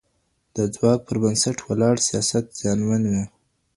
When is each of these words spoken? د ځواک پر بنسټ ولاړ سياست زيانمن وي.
د 0.55 0.57
ځواک 0.75 0.99
پر 1.07 1.17
بنسټ 1.23 1.57
ولاړ 1.67 1.95
سياست 2.07 2.45
زيانمن 2.59 3.03
وي. 3.11 3.23